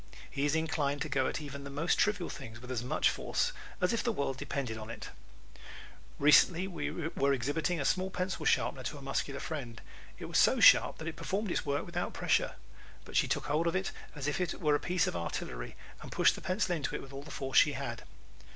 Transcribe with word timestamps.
He 0.31 0.45
is 0.45 0.55
inclined 0.55 0.99
to 1.03 1.09
go 1.09 1.27
at 1.27 1.39
even 1.41 1.63
the 1.63 1.69
most 1.69 1.99
trivial 1.99 2.31
things 2.31 2.59
with 2.59 2.71
as 2.71 2.83
much 2.83 3.07
force 3.11 3.53
as 3.79 3.93
if 3.93 4.03
the 4.03 4.11
world 4.11 4.35
depended 4.35 4.75
on 4.75 4.89
it. 4.89 5.09
Recently 6.17 6.67
we 6.67 6.89
were 7.09 7.33
exhibiting 7.33 7.79
a 7.79 7.85
small 7.85 8.09
pencil 8.09 8.43
sharpener 8.43 8.81
to 8.81 8.97
a 8.97 9.01
muscular 9.03 9.39
friend. 9.39 9.79
It 10.17 10.25
was 10.25 10.39
so 10.39 10.59
sharp 10.59 10.97
that 10.97 11.07
it 11.07 11.15
performed 11.17 11.51
its 11.51 11.67
work 11.67 11.85
without 11.85 12.13
pressure. 12.15 12.55
But 13.05 13.15
she 13.15 13.27
took 13.27 13.45
hold 13.45 13.67
of 13.67 13.75
it 13.75 13.91
as 14.15 14.25
if 14.27 14.41
it 14.41 14.59
were 14.59 14.73
a 14.73 14.79
piece 14.79 15.05
of 15.05 15.15
artillery 15.15 15.75
and 16.01 16.11
pushed 16.11 16.33
the 16.33 16.41
pencil 16.41 16.75
into 16.75 16.95
it 16.95 17.01
with 17.03 17.13
all 17.13 17.21
the 17.21 17.29
force 17.29 17.59
she 17.59 17.73
had. 17.73 18.01